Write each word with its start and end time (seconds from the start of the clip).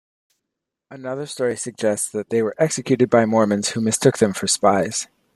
Another 0.89 1.27
story 1.27 1.55
suggests 1.55 2.09
that 2.09 2.31
they 2.31 2.41
were 2.41 2.55
executed 2.57 3.07
by 3.07 3.27
Mormons 3.27 3.69
who 3.69 3.81
mistook 3.81 4.17
them 4.17 4.33
for 4.33 4.47
spies. 4.47 5.05